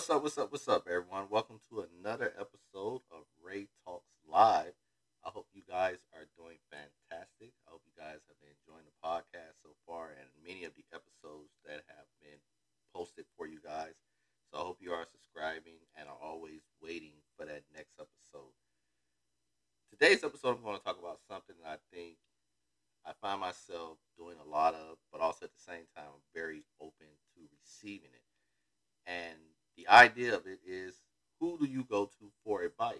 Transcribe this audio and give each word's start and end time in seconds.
What's 0.00 0.08
up? 0.08 0.24
What's 0.24 0.40
up? 0.40 0.48
What's 0.48 0.64
up, 0.64 0.88
everyone? 0.88 1.28
Welcome 1.28 1.60
to 1.68 1.84
another 1.84 2.32
episode 2.40 3.04
of 3.12 3.28
Ray 3.36 3.68
Talks 3.84 4.16
Live. 4.24 4.72
I 5.20 5.28
hope 5.28 5.44
you 5.52 5.60
guys 5.68 6.00
are 6.16 6.24
doing 6.40 6.56
fantastic. 6.72 7.52
I 7.68 7.76
hope 7.76 7.84
you 7.84 7.92
guys 7.92 8.24
have 8.24 8.40
been 8.40 8.56
enjoying 8.56 8.88
the 8.88 8.96
podcast 8.96 9.60
so 9.60 9.76
far 9.84 10.16
and 10.16 10.24
many 10.40 10.64
of 10.64 10.72
the 10.72 10.88
episodes 10.96 11.52
that 11.68 11.84
have 11.92 12.08
been 12.16 12.40
posted 12.96 13.28
for 13.36 13.44
you 13.44 13.60
guys. 13.60 13.92
So 14.48 14.56
I 14.56 14.64
hope 14.64 14.80
you 14.80 14.96
are 14.96 15.04
subscribing 15.04 15.84
and 15.92 16.08
are 16.08 16.16
always 16.16 16.64
waiting 16.80 17.20
for 17.36 17.44
that 17.44 17.68
next 17.68 18.00
episode. 18.00 18.56
Today's 19.92 20.24
episode, 20.24 20.56
I'm 20.56 20.64
going 20.64 20.80
to 20.80 20.84
talk 20.88 20.96
about 20.96 21.20
something 21.28 21.60
that 21.60 21.76
I 21.76 21.80
think 21.92 22.16
I 23.04 23.12
find 23.20 23.44
myself 23.44 24.00
doing 24.16 24.40
a 24.40 24.48
lot 24.48 24.72
of, 24.72 24.96
but 25.12 25.20
also 25.20 25.44
at 25.44 25.52
the 25.52 25.60
same 25.60 25.84
time, 25.92 26.08
I'm 26.08 26.24
very 26.32 26.64
open 26.80 27.12
to 27.36 27.44
receiving 27.52 28.16
it. 28.16 28.19
The 29.90 29.96
idea 29.96 30.36
of 30.36 30.46
it 30.46 30.60
is 30.64 31.00
who 31.40 31.58
do 31.58 31.64
you 31.64 31.82
go 31.82 32.04
to 32.04 32.30
for 32.44 32.62
advice? 32.62 32.94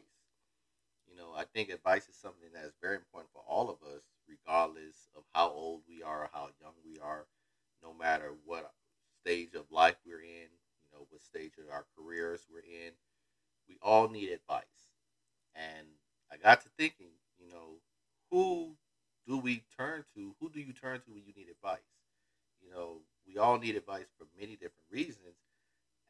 You 1.08 1.16
know, 1.16 1.32
I 1.36 1.44
think 1.44 1.70
advice 1.70 2.08
is 2.08 2.16
something 2.16 2.48
that 2.52 2.64
is 2.64 2.72
very 2.82 2.96
important 2.96 3.30
for 3.32 3.42
all 3.46 3.70
of 3.70 3.76
us, 3.94 4.02
regardless 4.28 5.08
of 5.16 5.22
how 5.32 5.50
old 5.50 5.82
we 5.88 6.02
are 6.02 6.22
or 6.22 6.30
how 6.32 6.48
young 6.60 6.72
we 6.84 6.98
are, 6.98 7.26
no 7.80 7.94
matter 7.94 8.32
what 8.44 8.72
stage 9.20 9.54
of 9.54 9.70
life 9.70 9.94
we're 10.04 10.20
in, 10.20 10.50
you 10.50 10.90
know, 10.92 11.06
what 11.10 11.22
stage 11.22 11.52
of 11.58 11.72
our 11.72 11.86
careers 11.96 12.40
we're 12.52 12.58
in. 12.58 12.90
We 13.68 13.76
all 13.82 14.08
need 14.08 14.30
advice. 14.30 14.90
And 15.54 15.86
I 16.32 16.38
got 16.38 16.60
to 16.62 16.70
thinking, 16.76 17.12
you 17.38 17.52
know, 17.52 17.76
who 18.32 18.74
do 19.28 19.38
we 19.38 19.62
turn 19.76 20.04
to? 20.16 20.34
Who 20.40 20.50
do 20.50 20.60
you 20.60 20.72
turn 20.72 21.00
to 21.02 21.12
when 21.12 21.22
you 21.24 21.34
need 21.36 21.50
advice? 21.50 21.78
You 22.60 22.72
know, 22.74 22.96
we 23.28 23.38
all 23.38 23.58
need 23.58 23.76
advice 23.76 24.06
for 24.18 24.26
many 24.38 24.54
different 24.54 24.90
reasons. 24.90 25.29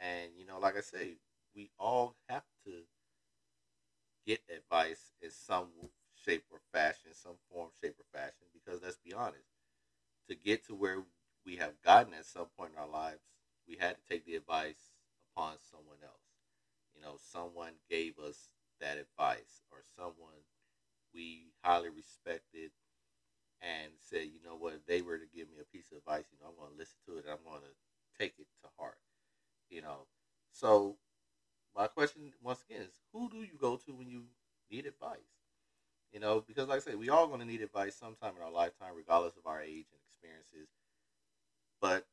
And, 0.00 0.30
you 0.36 0.46
know, 0.46 0.58
like 0.58 0.76
I 0.76 0.80
say, 0.80 1.16
we 1.54 1.70
all 1.78 2.16
have 2.28 2.44
to 2.66 2.72
get 4.26 4.40
advice 4.54 5.12
in 5.22 5.30
some 5.30 5.68
shape 6.14 6.44
or 6.50 6.60
fashion, 6.72 7.10
some 7.14 7.36
form, 7.50 7.70
shape, 7.82 7.96
or 7.98 8.18
fashion, 8.18 8.46
because 8.52 8.82
let's 8.82 8.98
be 8.98 9.12
honest, 9.12 9.48
to 10.28 10.34
get 10.34 10.66
to 10.66 10.74
where 10.74 11.02
we 11.46 11.56
have 11.56 11.80
gotten 11.84 12.14
at 12.14 12.26
some 12.26 12.46
point 12.56 12.72
in 12.74 12.80
our 12.80 12.88
lives, 12.88 13.22
we 13.68 13.76
had 13.80 13.96
to 13.96 14.02
take 14.08 14.26
the 14.26 14.36
advice 14.36 14.92
upon 15.32 15.54
someone 15.70 15.98
else. 16.04 16.28
You 16.94 17.02
know, 17.02 17.16
someone 17.18 17.72
gave 17.90 18.18
us 18.18 18.50
that 18.80 18.98
advice, 18.98 19.62
or 19.70 19.78
someone 19.96 20.44
we 21.14 21.52
highly 21.62 21.90
respected 21.90 22.70
and 23.62 23.92
said, 24.00 24.28
you 24.32 24.40
know 24.44 24.56
what, 24.56 24.74
if 24.74 24.86
they 24.86 25.02
were 25.02 25.18
to 25.18 25.28
give 25.34 25.48
me 25.48 25.60
a 25.60 25.68
piece 25.76 25.90
of 25.92 25.98
advice, 25.98 26.24
you 26.32 26.38
know, 26.40 26.50
I'm 26.50 26.56
going 26.58 26.72
to 26.72 26.78
listen 26.78 26.98
to 27.06 27.18
it 27.18 27.24
and 27.24 27.32
I'm 27.36 27.44
going 27.44 27.62
to 27.62 27.74
take 28.18 28.34
it 28.38 28.46
to 28.62 28.68
heart. 28.78 28.98
You 29.70 29.82
know, 29.82 30.06
so 30.60 30.96
my 31.74 31.86
question 31.86 32.32
once 32.42 32.62
again 32.68 32.82
is, 32.82 33.00
who 33.12 33.30
do 33.30 33.38
you 33.38 33.56
go 33.58 33.76
to 33.76 33.92
when 33.94 34.08
you 34.08 34.24
need 34.70 34.84
advice? 34.84 35.18
You 36.12 36.20
know, 36.20 36.44
because 36.46 36.68
like 36.68 36.78
I 36.78 36.80
say, 36.80 36.94
we 36.96 37.08
all 37.08 37.28
going 37.28 37.40
to 37.40 37.46
need 37.46 37.62
advice 37.62 37.96
sometime 37.96 38.34
in 38.36 38.42
our 38.42 38.50
lifetime, 38.52 38.92
regardless 38.94 39.36
of 39.36 39.46
our 39.46 39.62
age 39.62 39.86
and 39.92 40.00
experiences. 40.06 40.68
But 41.80 42.06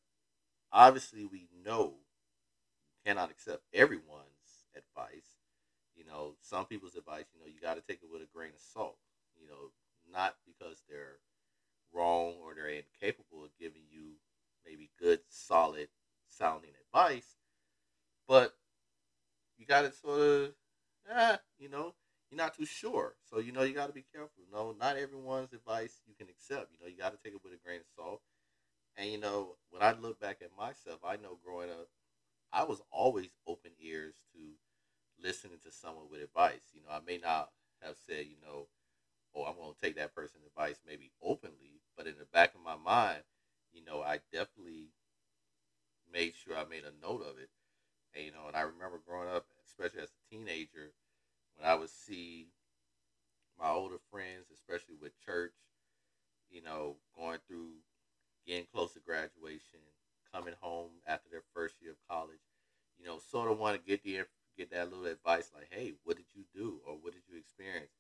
obviously, 0.72 1.26
we 1.26 1.48
know 1.66 1.96
you 1.96 3.12
cannot 3.12 3.32
accept 3.32 3.64
everyone's 3.74 4.66
advice. 4.76 5.42
You 5.96 6.06
know, 6.06 6.36
some 6.42 6.66
people's 6.66 6.96
advice, 6.96 7.26
you 7.34 7.42
know, 7.42 7.48
you 7.48 7.60
got 7.60 7.74
to 7.76 7.82
take 7.82 8.02
it 8.04 8.10
with 8.12 8.22
a 8.22 8.28
grain 8.34 8.52
of 8.54 8.62
salt. 8.62 8.98
You 9.42 9.48
know, 9.48 9.72
not 10.10 10.36
because 10.46 10.84
they're 10.88 11.20
wrong 11.94 12.36
or 12.42 12.54
they're 12.56 12.70
incapable 12.70 13.44
of 13.44 13.52
giving 13.60 13.82
you 13.90 14.14
maybe 14.66 14.92
good, 15.00 15.20
solid 15.28 15.90
sounding 16.28 16.72
advice, 16.86 17.36
but 18.28 18.54
you 19.58 19.66
got 19.66 19.82
to 19.82 19.92
sort 19.92 20.20
of, 20.20 20.54
eh, 21.10 21.38
you 21.58 21.70
know, 21.70 21.94
you're 22.30 22.38
not 22.38 22.47
too 22.58 22.66
sure. 22.66 23.16
So, 23.30 23.40
you 23.40 23.52
know, 23.52 23.64
you 23.64 23.74
got 23.74 23.88
to 23.88 23.94
be 23.94 24.06
careful. 24.14 24.44
No, 24.52 24.76
not 24.80 24.98
everyone's 24.98 25.54
advice 25.54 26.02
you 26.08 26.16
can 26.18 26.28
accept. 26.30 26.72
You 26.72 26.80
know, 26.82 26.88
you 26.92 26.98
got 26.98 27.12
to 27.12 27.20
take 27.24 27.34
it 27.34 27.44
with 27.44 27.54
a 27.54 27.64
grain 27.64 27.80
of 27.82 27.88
salt. 27.96 28.22
And, 28.98 29.10
you 29.12 29.20
know, 29.20 29.56
when 29.70 29.84
I 29.84 29.94
look 29.94 30.20
back 30.20 30.40
at 30.42 30.58
myself, 30.58 31.00
I 31.06 31.18
know 31.18 31.40
growing 31.44 31.70
up, 31.70 31.90
I 32.54 32.64
was 32.64 32.82
always 32.92 33.30
open 33.48 33.72
ears 33.82 34.16
to 34.34 34.40
listening 35.24 35.60
to 35.64 35.72
someone 35.72 36.06
with 36.12 36.22
advice. 36.22 36.74
You 36.74 36.82
know, 36.84 36.92
I 36.92 37.00
may 37.06 37.18
not 37.18 37.50
have 37.84 37.96
said, 38.08 38.26
you 38.28 38.38
know, 38.46 38.68
oh, 39.36 39.46
I'm 39.46 39.56
going 39.58 39.74
to 39.74 39.82
take 39.82 39.98
that 39.98 40.16
person's 40.16 40.46
advice 40.46 40.82
maybe 40.88 41.12
openly, 41.22 41.82
but 41.98 42.08
in 42.08 42.16
the 42.20 42.26
back 42.26 42.56
of 42.56 42.62
my 42.64 42.76
mind, 42.78 43.24
you 43.74 43.84
know, 43.86 44.02
I 44.02 44.20
definitely 44.34 44.90
made 46.12 46.34
sure 46.36 46.58
I 46.58 46.66
made 46.66 46.84
a 46.84 47.06
note 47.06 47.22
of 47.22 47.38
it. 47.38 47.50
And, 48.16 48.26
you 48.26 48.32
know, 48.32 48.48
and 48.48 48.56
I 48.56 48.62
remember 48.62 49.00
growing 49.06 49.30
up, 49.30 49.46
especially 49.68 50.02
as 50.02 50.10
a 50.10 50.36
teenager, 50.36 50.94
when 51.58 51.70
I 51.70 51.76
would 51.76 51.90
see 51.90 52.48
my 53.60 53.70
older 53.70 53.98
friends, 54.12 54.46
especially 54.54 54.96
with 55.02 55.20
church, 55.26 55.54
you 56.50 56.62
know, 56.64 56.98
going 57.18 57.40
through 57.48 57.72
getting 58.48 58.68
close 58.74 58.94
to 58.94 59.00
graduation, 59.00 59.80
coming 60.34 60.56
home 60.62 60.92
after 61.08 61.30
their 61.32 61.44
first 61.54 61.76
year 61.82 61.92
of 61.92 61.98
college, 62.10 62.42
you 63.00 63.06
know, 63.06 63.20
sort 63.20 63.52
of 63.52 63.60
want 63.60 63.78
to 63.78 63.88
get 63.88 64.04
the 64.04 64.22
get 64.58 64.72
that 64.72 64.90
little 64.92 65.06
advice 65.06 65.52
like, 65.56 65.70
hey, 65.72 65.94
what 66.04 66.18
did 66.18 66.26
you 66.36 66.44
do 66.56 66.80
or 66.88 66.96
what 66.96 67.14
did 67.14 67.24
you 67.30 67.38
experience? 67.38 67.92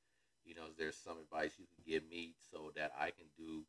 You 0.46 0.56
know, 0.56 0.68
is 0.72 0.78
there 0.78 0.92
some 1.18 1.38
advice 1.40 1.58
you 1.60 1.66
can 1.76 1.92
give 1.92 2.10
me 2.10 2.36
so 2.52 2.72
that 2.76 2.92
I 3.00 3.12
can 3.12 3.28
do, 3.38 3.66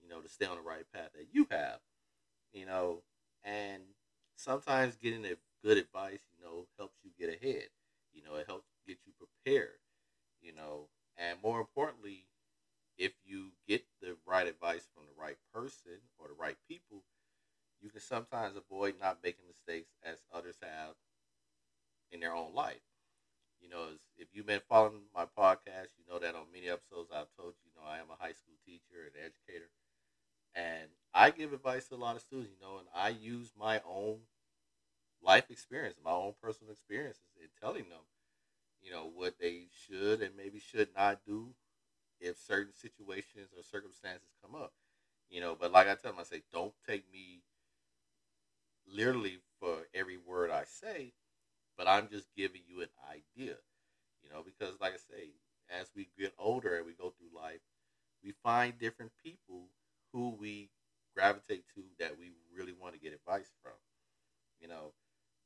you 0.00 0.08
know, 0.08 0.20
to 0.20 0.28
stay 0.28 0.46
on 0.46 0.56
the 0.56 0.62
right 0.62 0.84
path 0.92 1.10
that 1.14 1.28
you 1.32 1.46
have? 1.50 1.80
You 2.52 2.66
know, 2.66 3.02
and 3.44 3.82
sometimes 4.36 4.96
getting 4.96 5.24
a 5.26 5.36
good 5.64 5.78
advice, 5.78 6.20
you 6.36 6.44
know, 6.44 6.66
helps 6.78 6.96
you 7.04 7.10
get 7.18 7.30
ahead. 7.42 7.68
You 8.12 8.22
know, 8.24 8.36
it 8.36 8.46
helps 8.46 8.68
get 8.86 8.98
you 9.06 9.12
prepared. 9.18 9.78
You 10.42 10.54
know, 10.54 10.88
and 11.18 11.42
more 11.42 11.60
importantly, 11.60 12.26
if 12.98 13.12
you 13.24 13.52
get 13.68 13.84
the 14.02 14.16
right 14.26 14.46
advice 14.46 14.88
from 14.94 15.04
the 15.06 15.22
right 15.22 15.38
person 15.54 16.00
or 16.18 16.28
the 16.28 16.34
right 16.34 16.58
people, 16.68 17.04
you 17.80 17.90
can 17.90 18.00
sometimes 18.00 18.56
avoid 18.56 18.96
not 19.00 19.18
making 19.24 19.46
mistakes 19.48 19.92
as 20.04 20.24
others 20.32 20.56
have 20.62 20.94
in 22.12 22.20
their 22.20 22.34
own 22.34 22.54
life. 22.54 22.82
You 23.60 23.70
know, 23.70 23.88
if 24.18 24.28
you've 24.34 24.46
been 24.46 24.62
following 24.68 25.02
my 25.14 25.26
podcast, 25.26 25.94
you 25.98 26.04
know 26.08 26.18
that 26.20 26.36
on 26.36 26.52
many 26.52 26.68
episodes 26.68 27.10
I've 27.14 27.32
told 27.38 27.54
you, 27.62 27.70
you 27.72 27.76
know, 27.80 27.88
I 27.88 27.98
am 27.98 28.10
a 28.10 28.22
high 28.22 28.32
school 28.32 28.56
teacher 28.66 29.06
and 29.08 29.16
educator. 29.24 29.70
And 30.54 30.90
I 31.26 31.30
give 31.30 31.52
advice 31.52 31.88
to 31.88 31.96
a 31.96 31.96
lot 31.96 32.14
of 32.14 32.22
students, 32.22 32.52
you 32.52 32.64
know, 32.64 32.78
and 32.78 32.86
I 32.94 33.08
use 33.08 33.50
my 33.58 33.80
own 33.84 34.18
life 35.20 35.50
experience, 35.50 35.96
my 36.04 36.12
own 36.12 36.34
personal 36.40 36.72
experiences 36.72 37.24
in 37.42 37.48
telling 37.60 37.88
them, 37.88 38.06
you 38.80 38.92
know, 38.92 39.10
what 39.12 39.34
they 39.40 39.66
should 39.88 40.22
and 40.22 40.36
maybe 40.36 40.60
should 40.60 40.90
not 40.96 41.18
do 41.26 41.48
if 42.20 42.38
certain 42.38 42.72
situations 42.72 43.50
or 43.56 43.64
circumstances 43.64 44.28
come 44.40 44.54
up. 44.54 44.72
You 45.28 45.40
know, 45.40 45.56
but 45.58 45.72
like 45.72 45.88
I 45.88 45.96
tell 45.96 46.12
them, 46.12 46.20
I 46.20 46.22
say, 46.22 46.42
don't 46.52 46.74
take 46.88 47.12
me 47.12 47.42
literally 48.86 49.38
for 49.58 49.88
every 49.92 50.18
word 50.18 50.52
I 50.52 50.62
say, 50.64 51.12
but 51.76 51.88
I'm 51.88 52.08
just 52.08 52.28
giving 52.36 52.62
you 52.68 52.82
an 52.82 52.90
idea, 53.10 53.56
you 54.22 54.30
know, 54.32 54.44
because 54.44 54.80
like 54.80 54.94
I 54.94 54.98
say, 54.98 55.30
as 55.68 55.90
we 55.96 56.08
get 56.16 56.34
older 56.38 56.76
and 56.76 56.86
we 56.86 56.92
go 56.92 57.10
through 57.18 57.36
life, 57.36 57.62
we 58.22 58.32
find 58.44 58.78
different 58.78 59.10
people 59.24 59.70
who 60.12 60.36
we 60.38 60.70
gravitate 61.16 61.64
to 61.74 61.82
that 61.98 62.18
we 62.18 62.32
really 62.56 62.74
want 62.78 62.94
to 62.94 63.00
get 63.00 63.14
advice 63.14 63.50
from, 63.62 63.72
you 64.60 64.68
know. 64.68 64.92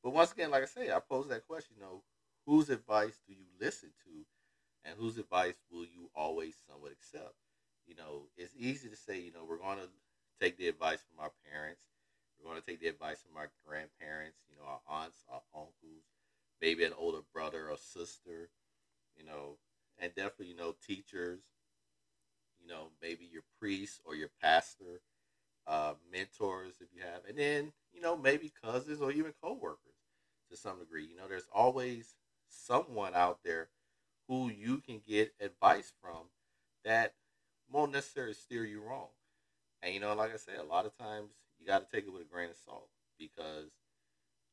But 0.03 0.13
once 0.13 0.31
again, 0.31 0.51
like 0.51 0.63
I 0.63 0.65
say, 0.65 0.91
I 0.91 0.99
pose 0.99 1.27
that 1.29 1.47
question, 1.47 1.75
you 1.77 1.83
know, 1.83 2.03
whose 2.45 2.69
advice 2.69 3.19
do 3.27 3.33
you 3.33 3.45
listen 3.59 3.89
to 4.03 4.25
and 4.83 4.99
whose 4.99 5.17
advice 5.17 5.55
will 5.71 5.85
you 5.85 6.09
always 6.15 6.55
somewhat 6.67 6.91
accept? 6.91 7.35
You 7.87 7.95
know, 7.95 8.23
it's 8.37 8.53
easy 8.57 8.89
to 8.89 8.95
say, 8.95 9.19
you 9.19 9.31
know, 9.31 9.45
we're 9.47 9.57
going 9.57 9.77
to 9.77 9.89
take 10.39 10.57
the 10.57 10.67
advice 10.67 10.99
from 11.07 11.23
our 11.23 11.31
parents. 11.51 11.81
We're 12.37 12.49
going 12.49 12.61
to 12.61 12.65
take 12.65 12.81
the 12.81 12.87
advice 12.87 13.21
from 13.21 13.37
our 13.37 13.51
grandparents, 13.65 14.39
you 14.49 14.57
know, 14.57 14.65
our 14.67 15.03
aunts, 15.03 15.23
our 15.31 15.41
uncles, 15.53 16.03
maybe 16.61 16.83
an 16.83 16.93
older 16.97 17.21
brother 17.33 17.69
or 17.69 17.77
sister, 17.77 18.49
you 19.15 19.23
know, 19.23 19.57
and 19.99 20.13
definitely, 20.15 20.47
you 20.47 20.55
know, 20.55 20.75
teachers, 20.85 21.39
you 22.59 22.67
know, 22.67 22.89
maybe 23.01 23.29
your 23.31 23.43
priest 23.59 24.01
or 24.05 24.15
your 24.15 24.29
pastor, 24.41 25.01
uh, 25.67 25.93
mentors 26.11 26.75
if 26.81 26.87
you 26.95 27.01
have, 27.01 27.21
and 27.27 27.37
then, 27.37 27.71
you 27.93 28.01
know, 28.01 28.17
maybe 28.17 28.51
cousins 28.63 29.01
or 29.01 29.11
even 29.11 29.33
coworkers 29.41 29.95
to 30.49 30.57
some 30.57 30.79
degree. 30.79 31.05
You 31.05 31.17
know, 31.17 31.27
there's 31.27 31.47
always 31.53 32.15
someone 32.49 33.13
out 33.15 33.39
there 33.43 33.69
who 34.27 34.49
you 34.49 34.77
can 34.77 35.01
get 35.07 35.33
advice 35.39 35.93
from 36.01 36.27
that 36.85 37.13
won't 37.71 37.91
necessarily 37.91 38.33
steer 38.33 38.65
you 38.65 38.81
wrong. 38.81 39.07
And 39.81 39.93
you 39.93 39.99
know, 39.99 40.13
like 40.13 40.33
I 40.33 40.37
said, 40.37 40.59
a 40.59 40.63
lot 40.63 40.85
of 40.85 40.97
times 40.97 41.31
you 41.59 41.65
got 41.65 41.89
to 41.89 41.95
take 41.95 42.05
it 42.05 42.13
with 42.13 42.21
a 42.21 42.25
grain 42.25 42.49
of 42.49 42.55
salt 42.55 42.89
because 43.17 43.71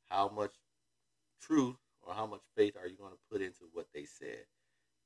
how 0.09 0.29
much 0.29 0.55
truth 1.41 1.77
or 2.03 2.15
how 2.15 2.27
much 2.27 2.43
faith 2.57 2.77
are 2.81 2.87
you 2.89 2.97
going 2.97 3.13
to 3.13 3.31
put 3.31 3.43
into 3.43 3.65
what 3.73 3.87
they 3.95 4.05
said? 4.05 4.45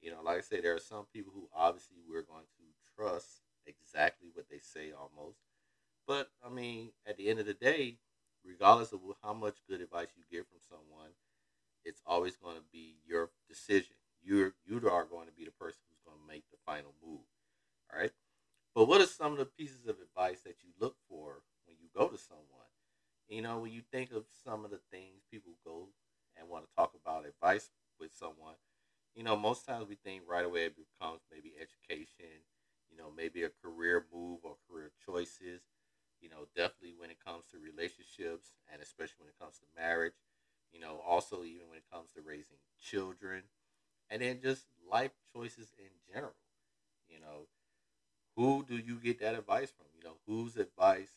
You 0.00 0.10
know, 0.10 0.22
like 0.24 0.38
I 0.38 0.40
said, 0.40 0.64
there 0.64 0.74
are 0.74 0.80
some 0.80 1.06
people 1.12 1.32
who 1.34 1.48
obviously 1.54 1.96
we're 2.08 2.22
going 2.22 2.44
to 2.58 2.64
trust 2.96 3.42
exactly 3.66 4.28
what 4.32 4.46
they 4.50 4.58
say 4.58 4.92
almost. 4.92 5.38
But 6.06 6.30
I 6.44 6.48
mean, 6.48 6.92
at 7.06 7.16
the 7.16 7.28
end 7.28 7.38
of 7.40 7.46
the 7.46 7.54
day, 7.54 7.98
regardless 8.44 8.92
of 8.92 9.00
how 9.22 9.32
much 9.34 9.56
good 9.68 9.80
advice 9.80 10.08
you 10.16 10.24
get 10.30 10.46
from 10.48 10.58
someone, 10.68 11.10
it's 11.84 12.02
always 12.06 12.36
going 12.36 12.56
to 12.56 12.64
be 12.72 12.96
your 13.06 13.30
decision. 13.48 13.96
You're 14.22 14.54
you 14.66 14.76
are 14.90 15.04
going 15.04 15.26
to 15.28 15.32
be 15.34 15.44
the 15.44 15.52
person 15.52 15.80
who's 15.88 16.02
going 16.06 16.18
to 16.20 16.28
make 16.28 16.44
the 16.50 16.58
final 16.66 16.94
move. 17.04 17.22
All 17.92 18.00
right. 18.00 18.12
But 18.74 18.86
what 18.86 19.00
are 19.00 19.06
some 19.06 19.32
of 19.32 19.38
the 19.38 19.46
pieces 19.46 19.86
of 19.86 19.96
advice 20.00 20.42
that 20.42 20.56
you 20.62 20.70
look 20.80 20.96
for 21.08 21.42
when 21.66 21.76
you 21.80 21.88
go 21.94 22.08
to 22.08 22.18
someone? 22.18 22.68
You 23.28 23.42
know, 23.42 23.58
when 23.60 23.72
you 23.72 23.82
think 23.90 24.12
of 24.12 24.24
some 24.44 24.64
of 24.64 24.70
the 24.70 24.80
things 24.90 25.22
people 25.30 25.52
go 25.64 25.88
and 26.36 26.48
want 26.48 26.64
to 26.66 26.74
talk 26.76 26.92
about 26.94 27.26
advice 27.26 27.70
with 27.98 28.14
someone, 28.14 28.54
you 29.14 29.22
know, 29.22 29.36
most 29.36 29.66
times 29.66 29.88
we 29.88 29.96
think 29.96 30.22
right 30.28 30.44
away 30.44 30.64
it 30.66 30.76
becomes 30.76 31.20
maybe 31.30 31.52
education, 31.60 32.44
you 32.90 32.96
know, 32.96 33.10
maybe 33.14 33.42
a 33.42 33.50
career 33.62 34.06
move 34.12 34.40
or 34.42 34.56
career 34.68 34.90
choices. 35.04 35.62
You 36.20 36.28
know, 36.30 36.46
definitely 36.54 36.94
when 36.96 37.10
it 37.10 37.18
comes 37.24 37.44
to 37.50 37.58
relationships 37.58 38.52
and 38.72 38.80
especially 38.80 39.18
when 39.26 39.28
it 39.30 39.38
comes 39.40 39.58
to 39.58 39.66
marriage. 39.76 40.14
You 40.72 40.80
know, 40.80 41.00
also 41.06 41.44
even 41.44 41.68
when 41.68 41.78
it 41.78 41.84
comes 41.92 42.12
to 42.12 42.22
raising 42.22 42.56
children, 42.80 43.42
and 44.00 44.10
then 44.22 44.40
just 44.40 44.66
life 44.90 45.12
choices 45.34 45.74
in 45.78 45.90
general. 46.12 46.36
You 47.08 47.20
know, 47.20 47.48
who 48.36 48.64
do 48.64 48.78
you 48.78 48.98
get 48.98 49.20
that 49.20 49.34
advice 49.36 49.70
from? 49.72 49.86
You 49.96 50.02
know, 50.04 50.18
whose 50.26 50.56
advice 50.56 51.12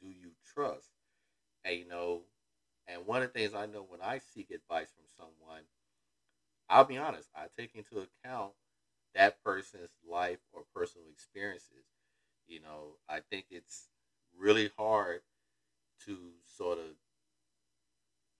do 0.00 0.08
you 0.08 0.32
trust? 0.54 0.90
And 1.64 1.76
you 1.78 1.86
know, 1.86 2.24
and 2.88 3.06
one 3.06 3.22
of 3.22 3.32
the 3.32 3.38
things 3.40 3.54
I 3.54 3.66
know 3.66 3.82
when 3.82 4.02
I 4.02 4.18
seek 4.18 4.50
advice 4.50 4.90
from 4.92 5.06
someone, 5.16 5.64
I'll 6.68 6.84
be 6.84 6.98
honest, 6.98 7.28
I 7.34 7.48
take 7.56 7.74
into 7.74 8.00
account 8.00 8.54
that 9.14 9.42
person's 9.42 9.90
life 10.06 10.40
or 10.52 10.64
personal 10.74 11.08
experiences. 11.08 11.86
You 12.46 12.60
know, 12.60 12.98
I 13.08 13.20
think 13.20 13.46
it's 13.50 13.90
really 14.36 14.70
hard 14.78 15.22
to 16.06 16.34
sort 16.46 16.78
of 16.78 16.96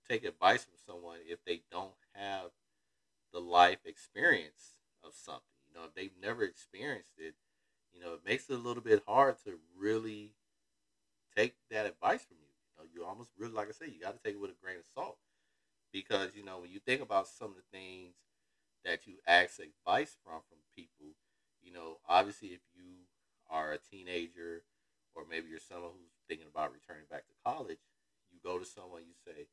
take 0.08 0.24
advice 0.24 0.64
from 0.64 0.74
someone 0.76 1.20
if 1.26 1.42
they 1.44 1.62
don't 1.70 1.94
have 2.14 2.50
the 3.32 3.40
life 3.40 3.80
experience 3.86 4.76
of 5.04 5.14
something. 5.14 5.42
You 5.68 5.74
know, 5.74 5.86
if 5.86 5.94
they've 5.94 6.14
never 6.20 6.42
experienced 6.44 7.18
it, 7.18 7.34
you 7.92 8.00
know, 8.00 8.14
it 8.14 8.20
makes 8.26 8.50
it 8.50 8.54
a 8.54 8.58
little 8.58 8.82
bit 8.82 9.02
hard 9.06 9.36
to 9.44 9.58
really 9.78 10.34
take 11.36 11.54
that 11.70 11.86
advice 11.86 12.24
from 12.24 12.38
you. 12.40 12.50
You 12.50 12.72
know, 12.78 12.88
you 12.92 13.04
almost 13.08 13.30
really, 13.38 13.52
like 13.52 13.68
I 13.68 13.72
said, 13.72 13.88
you 13.92 14.00
got 14.00 14.16
to 14.16 14.22
take 14.22 14.34
it 14.34 14.40
with 14.40 14.50
a 14.50 14.60
grain 14.62 14.78
of 14.78 14.84
salt 14.94 15.18
because 15.92 16.30
you 16.36 16.44
know 16.44 16.58
when 16.60 16.70
you 16.70 16.80
think 16.80 17.02
about 17.02 17.28
some 17.28 17.50
of 17.50 17.56
the 17.56 17.68
things 17.78 18.14
that 18.84 19.06
you 19.06 19.16
ask 19.26 19.60
advice 19.60 20.16
from 20.24 20.40
from 20.48 20.58
people, 20.76 21.14
you 21.62 21.72
know, 21.72 21.98
obviously 22.08 22.50
if 22.50 22.60
you 22.74 23.06
are 23.50 23.72
a 23.72 23.78
teenager 23.78 24.64
or 25.14 25.24
maybe 25.28 25.48
you're 25.50 25.60
someone 25.60 25.92
who's 25.92 26.14
thinking 26.28 26.48
about 26.52 26.72
returning 26.72 27.06
back 27.10 27.24
to 27.28 27.34
college, 27.44 27.80
you 28.32 28.38
go 28.44 28.58
to 28.58 28.64
someone 28.66 29.02
you 29.06 29.14
say, 29.26 29.48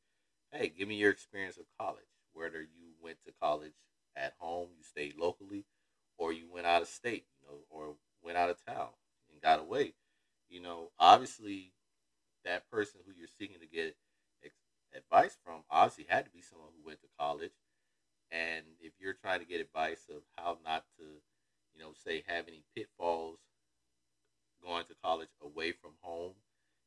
"Hey, 0.52 0.68
give 0.68 0.88
me 0.88 0.96
your 0.96 1.10
experience 1.12 1.58
of 1.58 1.66
college." 1.78 2.17
Whether 2.38 2.60
you 2.60 2.94
went 3.02 3.18
to 3.26 3.32
college 3.42 3.72
at 4.16 4.34
home, 4.38 4.68
you 4.76 4.84
stayed 4.84 5.16
locally, 5.18 5.64
or 6.18 6.32
you 6.32 6.46
went 6.52 6.66
out 6.66 6.82
of 6.82 6.88
state, 6.88 7.26
you 7.40 7.48
know, 7.48 7.58
or 7.68 7.96
went 8.22 8.38
out 8.38 8.50
of 8.50 8.64
town 8.64 8.90
and 9.32 9.42
got 9.42 9.58
away. 9.58 9.94
You 10.48 10.62
know, 10.62 10.90
obviously, 10.98 11.72
that 12.44 12.70
person 12.70 13.00
who 13.04 13.12
you're 13.18 13.28
seeking 13.38 13.60
to 13.60 13.66
get 13.66 13.96
advice 14.96 15.36
from 15.44 15.62
obviously 15.70 16.06
had 16.08 16.24
to 16.24 16.30
be 16.30 16.42
someone 16.42 16.70
who 16.76 16.86
went 16.86 17.00
to 17.00 17.08
college. 17.18 17.52
And 18.30 18.64
if 18.80 18.92
you're 19.00 19.14
trying 19.14 19.40
to 19.40 19.46
get 19.46 19.60
advice 19.60 20.06
of 20.08 20.22
how 20.36 20.58
not 20.64 20.84
to, 20.98 21.04
you 21.74 21.80
know, 21.80 21.90
say 21.92 22.22
have 22.26 22.46
any 22.46 22.62
pitfalls 22.74 23.38
going 24.62 24.84
to 24.86 24.94
college 25.02 25.28
away 25.42 25.72
from 25.72 25.92
home, 26.00 26.34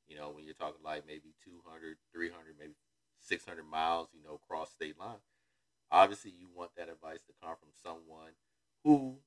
you 0.07 0.18
know, 0.18 0.30
when 0.30 0.45
you're 0.45 0.53
talking 0.53 0.83
like 0.83 1.06
maybe 1.07 1.33
200, 1.44 1.98
300, 2.13 2.56
maybe 2.59 2.75
600 3.21 3.63
miles, 3.63 4.09
you 4.13 4.24
know, 4.24 4.39
cross 4.48 4.71
state 4.71 5.00
line, 5.00 5.21
obviously 5.91 6.31
you 6.31 6.49
want 6.53 6.71
that 6.77 6.89
advice 6.89 7.21
to 7.27 7.33
come 7.41 7.55
from 7.59 7.69
someone 7.83 8.31
who 8.83 9.17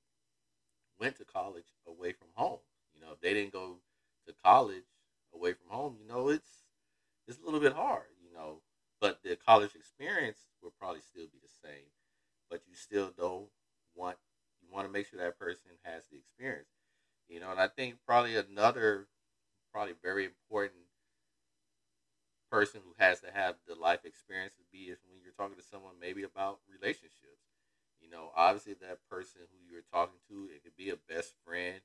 went 0.99 1.17
to 1.17 1.25
college 1.25 1.75
away 1.87 2.13
from 2.13 2.29
home. 2.35 2.61
You 2.95 3.01
know, 3.01 3.13
if 3.13 3.21
they 3.21 3.35
didn't 3.35 3.53
go 3.53 3.79
to 4.27 4.35
college 4.45 4.85
away 5.35 5.53
from 5.53 5.69
home, 5.69 5.97
you 6.01 6.07
know, 6.07 6.29
it's 6.29 6.65
it's 7.29 7.39
a 7.41 7.45
little 7.45 7.61
bit 7.61 7.75
hard, 7.75 8.09
you 8.23 8.33
know. 8.35 8.63
But 9.01 9.21
the 9.25 9.37
college 9.37 9.75
experience 9.77 10.39
will 10.63 10.73
probably 10.79 11.03
still 11.03 11.27
be 11.27 11.39
the 11.43 11.69
same. 11.69 11.87
But 12.51 12.63
you 12.69 12.75
still 12.75 13.13
don't 13.17 13.49
want 13.95 14.19
you 14.63 14.69
want 14.73 14.87
to 14.87 14.93
make 14.93 15.07
sure 15.09 15.21
that 15.21 15.39
person 15.39 15.73
has 15.85 16.05
the 16.11 16.19
experience. 16.19 16.69
You 17.29 17.41
know, 17.41 17.51
and 17.51 17.61
I 17.61 17.69
think 17.69 17.97
probably 18.07 18.37
another 18.37 19.09
probably 19.73 19.95
very 20.03 20.25
important 20.25 20.84
person 22.55 22.81
who 22.85 22.95
has 23.05 23.19
to 23.19 23.27
have 23.35 23.57
the 23.67 23.75
life 23.75 24.05
experience 24.05 24.53
to 24.55 24.63
be 24.71 24.85
is 24.85 25.03
when 25.11 25.19
you're 25.21 25.35
talking 25.35 25.57
to 25.61 25.69
someone 25.69 25.95
maybe 26.01 26.23
about 26.23 26.61
relationships. 26.71 27.43
You 28.01 28.09
know, 28.09 28.31
obviously 28.37 28.75
that 28.75 29.03
person 29.11 29.41
who 29.51 29.59
you're 29.67 29.83
talking 29.93 30.21
to, 30.29 30.47
it 30.55 30.63
could 30.63 30.77
be 30.77 30.91
a 30.91 31.13
best 31.13 31.35
friend, 31.45 31.81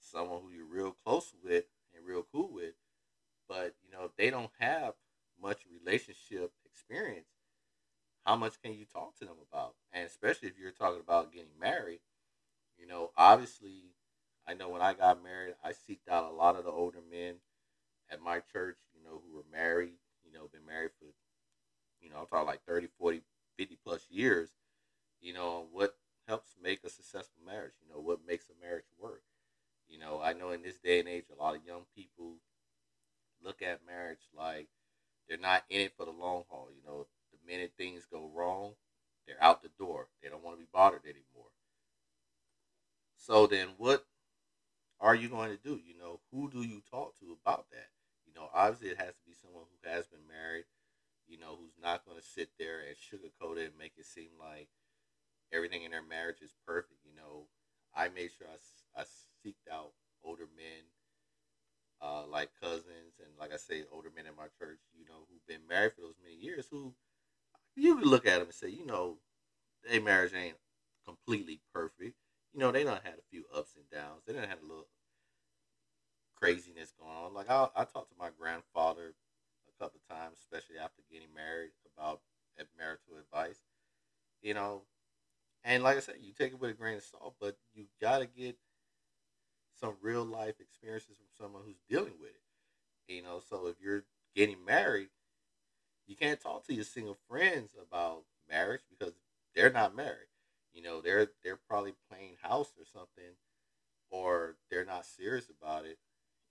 someone 0.00 0.40
who 0.40 0.48
you're 0.48 0.64
real 0.64 0.96
close 1.04 1.34
with 1.44 1.64
and 1.94 2.06
real 2.06 2.24
cool 2.32 2.48
with. 2.50 2.72
But, 3.46 3.74
you 3.84 3.92
know, 3.92 4.06
if 4.06 4.16
they 4.16 4.30
don't 4.30 4.50
have 4.60 4.94
much 5.42 5.66
relationship 5.68 6.52
experience, 6.64 7.28
how 8.24 8.36
much 8.36 8.62
can 8.62 8.72
you 8.72 8.86
talk 8.86 9.18
to 9.18 9.26
them 9.26 9.36
about? 9.52 9.74
And 9.92 10.06
especially 10.06 10.48
if 10.48 10.58
you're 10.58 10.70
talking 10.70 11.02
about 11.04 11.34
getting 11.34 11.60
married, 11.60 12.00
you 12.78 12.86
know, 12.86 13.10
obviously, 13.14 13.92
I 14.48 14.54
know 14.54 14.70
when 14.70 14.80
I 14.80 14.94
got 14.94 15.22
married, 15.22 15.56
I 15.62 15.72
seeked 15.72 16.10
out 16.10 16.32
a 16.32 16.34
lot 16.34 16.56
of 16.56 16.64
the 16.64 16.70
older 16.70 17.00
men 17.10 17.34
at 18.10 18.22
my 18.22 18.40
church, 18.52 18.76
know, 19.12 19.20
who 19.28 19.36
were 19.36 19.44
married, 19.52 19.94
you 20.24 20.32
know, 20.32 20.48
been 20.52 20.66
married 20.66 20.92
for, 20.98 21.06
you 22.00 22.10
know, 22.10 22.16
I'm 22.20 22.26
talking 22.26 22.46
like 22.46 22.64
30, 22.66 22.88
40, 22.98 23.22
50 23.58 23.78
plus 23.84 24.06
years 24.10 24.50
you 25.22 25.32
know, 25.32 25.66
what 25.72 25.96
helps 26.28 26.56
make 26.62 26.84
a 26.84 26.90
successful 26.90 27.42
marriage, 27.46 27.74
you 27.80 27.92
know, 27.92 28.00
what 28.00 28.26
makes 28.26 28.46
a 28.50 28.64
marriage 28.64 28.90
work. 29.00 29.22
You 29.88 29.98
know, 29.98 30.20
I 30.22 30.32
know 30.32 30.50
in 30.50 30.62
this 30.62 30.78
day 30.78 31.00
and 31.00 31.08
age, 31.08 31.26
a 31.32 31.40
lot 31.40 31.54
of 31.54 31.64
young 31.64 31.82
people 31.96 32.36
look 33.42 33.62
at 33.62 33.86
marriage 33.86 34.28
like 34.36 34.68
they're 35.28 35.38
not 35.38 35.64
in 35.70 35.82
it 35.82 35.94
for 35.96 36.04
the 36.06 36.12
long 36.12 36.44
haul. 36.50 36.68
You 36.74 36.82
know, 36.86 37.06
the 37.32 37.38
minute 37.50 37.72
things 37.78 38.06
go 38.10 38.30
wrong, 38.34 38.72
they're 39.26 39.42
out 39.42 39.62
the 39.62 39.70
door. 39.78 40.08
They 40.22 40.28
don't 40.28 40.42
want 40.44 40.56
to 40.56 40.62
be 40.62 40.68
bothered 40.72 41.04
anymore. 41.04 41.50
So 43.16 43.46
then, 43.46 43.68
what 43.78 44.04
are 45.00 45.14
you 45.14 45.28
going 45.28 45.50
to 45.50 45.56
do? 45.62 45.80
You 45.84 45.96
know, 45.98 46.20
who 46.32 46.50
do 46.50 46.62
you 46.62 46.82
talk 46.90 47.18
to 47.20 47.36
about 47.44 47.66
that? 47.70 47.91
Obviously 48.52 48.88
it 48.88 48.98
has 48.98 49.16
to 49.16 49.24
be 49.26 49.34
someone 49.34 49.64
who 49.68 49.88
has 49.88 50.06
been 50.06 50.26
married. 50.28 50.64
You 51.26 51.38
know, 51.38 51.56
who's 51.56 51.78
not 51.80 52.04
going 52.04 52.18
to 52.18 52.24
sit 52.24 52.50
there 52.58 52.80
and 52.80 52.96
sugarcoat 52.96 53.56
it 53.56 53.72
and 53.72 53.78
make 53.78 53.92
it 53.96 54.04
seem 54.04 54.36
like 54.38 54.68
everything 55.52 55.84
in 55.84 55.90
their 55.92 56.02
marriage 56.02 56.42
is 56.42 56.54
perfect. 56.66 57.00
You 57.04 57.14
know, 57.16 57.46
I 57.94 58.08
made 58.08 58.30
sure 58.36 58.48
I, 58.48 59.00
I 59.00 59.04
seeked 59.04 59.70
out 59.72 59.92
older 60.24 60.48
men, 60.56 60.84
uh, 62.00 62.26
like 62.26 62.50
cousins, 62.60 63.16
and 63.20 63.30
like 63.38 63.52
I 63.52 63.56
say, 63.56 63.84
older 63.92 64.10
men 64.14 64.26
in 64.26 64.36
my 64.36 64.48
church, 64.58 64.80
you 64.98 65.04
know, 65.06 65.26
who've 65.28 65.46
been 65.46 65.66
married 65.68 65.92
for 65.92 66.02
those 66.02 66.18
many 66.22 66.36
years, 66.36 66.66
who 66.70 66.94
you 67.76 67.96
can 67.96 68.04
look 68.04 68.26
at 68.26 68.38
them 68.38 68.48
and 68.48 68.54
say, 68.54 68.68
you 68.68 68.86
know, 68.86 69.18
their 69.88 70.00
marriage 70.00 70.34
ain't 70.34 70.56
completely 71.06 71.60
perfect. 71.72 72.16
You 72.52 72.60
know, 72.60 72.72
they 72.72 72.84
don't 72.84 73.02
had 73.04 73.14
a 73.14 73.30
few 73.30 73.44
ups 73.56 73.74
and 73.76 73.88
downs. 73.90 74.22
They 74.26 74.32
didn't 74.34 74.50
have 74.50 74.62
a 74.62 74.66
little 74.66 74.88
craziness 76.42 76.92
going 76.98 77.16
on. 77.16 77.34
Like 77.34 77.50
I, 77.50 77.68
I 77.76 77.84
talked 77.84 78.10
to 78.10 78.18
my 78.18 78.30
grandfather 78.38 79.14
a 79.68 79.82
couple 79.82 80.00
times, 80.10 80.38
especially 80.40 80.78
after 80.78 81.02
getting 81.10 81.32
married, 81.34 81.70
about 81.96 82.20
marital 82.78 83.18
advice. 83.18 83.58
You 84.42 84.54
know, 84.54 84.82
and 85.64 85.82
like 85.82 85.96
I 85.96 86.00
said, 86.00 86.16
you 86.20 86.32
take 86.32 86.52
it 86.52 86.60
with 86.60 86.70
a 86.70 86.74
grain 86.74 86.96
of 86.96 87.02
salt, 87.04 87.36
but 87.40 87.56
you 87.74 87.86
got 88.00 88.18
to 88.18 88.26
get 88.26 88.56
some 89.80 89.96
real 90.02 90.24
life 90.24 90.60
experiences 90.60 91.16
from 91.16 91.46
someone 91.46 91.62
who's 91.64 91.80
dealing 91.88 92.14
with 92.20 92.30
it. 92.30 93.14
You 93.14 93.22
know, 93.22 93.40
so 93.48 93.66
if 93.66 93.76
you're 93.80 94.04
getting 94.34 94.64
married, 94.64 95.08
you 96.06 96.16
can't 96.16 96.40
talk 96.40 96.66
to 96.66 96.74
your 96.74 96.84
single 96.84 97.16
friends 97.28 97.72
about 97.80 98.24
marriage 98.48 98.82
because 98.90 99.14
they're 99.54 99.72
not 99.72 99.96
married. 99.96 100.28
You 100.72 100.82
know, 100.82 101.00
they're 101.00 101.28
they're 101.44 101.60
probably 101.68 101.94
playing 102.10 102.36
house 102.42 102.72
or 102.78 102.84
something, 102.84 103.36
or 104.10 104.56
they're 104.70 104.84
not 104.84 105.06
serious 105.06 105.50
about 105.50 105.86
it. 105.86 105.98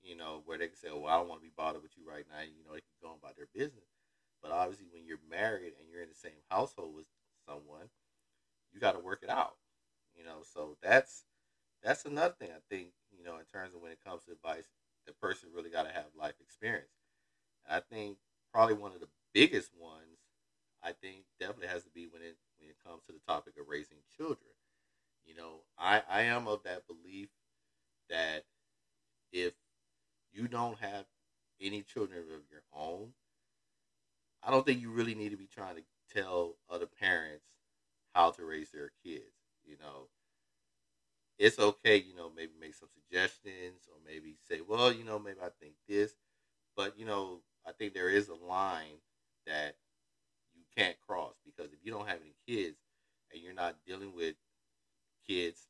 You 0.02 0.16
know, 0.18 0.42
where 0.46 0.58
they 0.58 0.68
can 0.68 0.78
say, 0.78 0.90
"Oh, 0.90 1.00
well, 1.00 1.14
I 1.14 1.18
don't 1.20 1.30
want 1.30 1.42
to 1.42 1.48
be 1.48 1.54
bothered 1.56 1.84
with 1.84 1.98
you 1.98 2.08
right 2.08 2.26
now." 2.30 2.42
You 2.42 2.64
know, 2.66 2.74
they 2.74 2.82
can 2.82 3.02
go 3.02 3.16
about 3.22 3.36
their 3.38 3.50
business. 3.54 3.86
But 4.42 4.52
obviously, 4.52 4.88
when 4.92 5.06
you're 5.06 5.22
married 5.30 5.74
and 5.80 5.90
you're 5.90 6.02
in 6.02 6.10
the 6.10 6.16
same 6.16 6.42
household 6.50 6.96
with 6.96 7.06
someone, 7.48 7.90
you 8.72 8.80
got 8.80 8.94
to 8.94 9.00
work 9.00 9.24
it 9.24 9.30
out. 9.30 9.56
You 10.18 10.24
know, 10.26 10.44
so 10.44 10.78
that's 10.82 11.26
that's 11.84 12.06
another 12.06 12.36
thing 12.40 12.52
I 12.52 12.62
think. 12.70 12.92
You 13.18 13.24
know, 13.24 13.38
in 13.38 13.46
terms 13.46 13.76
of 13.76 13.82
when 13.82 13.92
it 13.92 14.04
comes 14.06 14.26
to 14.26 14.32
advice, 14.32 14.70
the 15.08 15.14
person 15.14 15.50
really 15.56 15.70
got 15.70 15.84
to 15.84 15.92
have 15.94 16.08
life 16.18 16.36
experience. 16.42 16.92
And 17.66 17.76
I 17.78 17.82
think 17.96 18.18
probably 18.54 18.76
one 18.76 18.94
of 18.94 19.02
the 19.02 19.10
biggest 19.34 19.72
ones, 19.80 20.20
I 20.84 20.94
think, 20.94 21.26
definitely 21.40 21.68
has 21.68 21.84
to 21.86 21.92
be 21.92 22.08
when 22.08 22.22
it 22.22 22.38
when 22.60 22.70
it 22.70 22.78
comes 22.86 23.04
to 23.06 23.14
the 23.14 23.20
topic 23.28 23.56
of 23.60 23.68
raising 23.68 24.00
children. 24.18 24.52
You 25.26 25.36
know, 25.36 25.62
I 25.78 26.04
I 26.10 26.22
am 26.24 26.48
of 26.48 26.64
that 26.64 26.88
belief 26.88 27.30
that 28.10 28.46
if 29.32 29.54
you 30.34 30.48
don't 30.48 30.80
have 30.80 31.06
any 31.62 31.82
children 31.82 32.20
of 32.20 32.42
your 32.52 32.64
own, 32.74 33.10
I 34.44 34.52
don't 34.52 34.66
think 34.66 34.82
you 34.82 34.92
really 34.92 35.16
need 35.16 35.30
to 35.30 35.38
be 35.38 35.48
trying 35.48 35.76
to 35.76 35.84
tell 36.14 36.56
other 36.70 36.88
parents 36.88 37.46
how 38.14 38.32
to 38.32 38.46
raise 38.46 38.72
their 38.72 38.92
kids. 39.04 39.36
You 39.64 39.78
know, 39.80 40.08
it's 41.38 41.60
okay, 41.60 41.98
you 41.98 42.16
know, 42.16 42.32
maybe 42.36 42.52
make 42.60 42.76
some 42.76 42.90
suggestions 42.94 43.88
or 43.88 43.98
maybe 44.06 44.36
say, 44.48 44.62
well, 44.68 44.92
you 44.92 45.04
know, 45.04 45.20
maybe 45.20 45.40
I 45.44 45.50
think 45.60 45.74
this. 45.88 46.14
But, 46.76 46.98
you 46.98 47.06
know, 47.06 47.42
I 47.68 47.72
think 47.72 47.94
there 47.94 48.10
is 48.10 48.30
a 48.30 48.36
line 48.36 49.00
that 49.46 49.76
you 50.56 50.64
can't 50.76 50.96
cross 51.08 51.34
because 51.46 51.74
if 51.74 51.80
you 51.84 51.92
don't 51.92 52.08
have 52.08 52.20
any 52.22 52.36
kids 52.48 52.78
and 53.32 53.42
you're 53.42 53.54
not 53.54 53.76
dealing 53.86 54.14
with 54.16 54.36
kids 55.28 55.68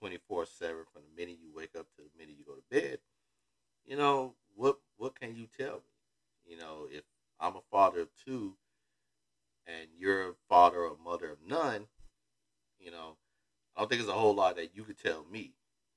24 0.00 0.46
7 0.46 0.76
from 0.92 1.02
the 1.02 1.20
minute 1.20 1.38
you 1.40 1.50
wake 1.54 1.76
up 1.78 1.86
to 1.96 2.02
the 2.02 2.18
minute 2.18 2.36
you 2.38 2.44
go 2.44 2.54
to 2.54 2.62
bed, 2.70 2.98
you 3.86 3.96
know, 3.96 4.34
what 4.56 4.78
what 4.96 5.18
can 5.18 5.36
you 5.36 5.46
tell 5.58 5.76
me? 5.76 5.92
You 6.46 6.58
know, 6.58 6.86
if 6.90 7.04
I'm 7.38 7.56
a 7.56 7.62
father 7.70 8.00
of 8.00 8.08
two 8.24 8.54
and 9.66 9.88
you're 9.98 10.30
a 10.30 10.34
father 10.48 10.78
or 10.78 10.96
mother 11.02 11.30
of 11.30 11.38
none, 11.46 11.86
you 12.78 12.90
know, 12.90 13.16
I 13.76 13.80
don't 13.80 13.88
think 13.88 14.00
there's 14.00 14.14
a 14.14 14.18
whole 14.18 14.34
lot 14.34 14.56
that 14.56 14.74
you 14.74 14.84
could 14.84 14.98
tell 14.98 15.24
me 15.30 15.52